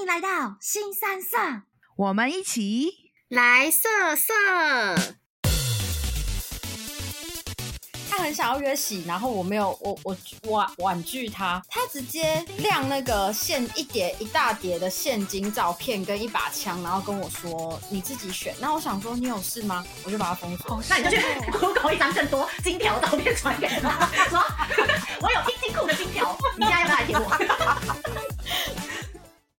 [0.00, 1.36] 欢迎来到新三色，
[1.94, 4.32] 我们一起来色色。
[8.08, 10.16] 他很想要约洗，然后我没有，我我
[10.50, 18.54] 婉婉拒他，他直接亮那个现一叠一大叠的现金照片跟一把枪，然后跟我说你自己选。
[18.58, 19.84] 那我想说你有事吗？
[20.02, 20.82] 我就把他封锁。
[20.88, 21.22] 那你就去
[21.52, 24.42] Google 一张更多金条照片传给他，说
[25.20, 27.99] 我有一金库的金条，你现在要不要来听我？